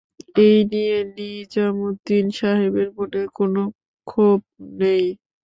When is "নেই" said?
4.79-5.05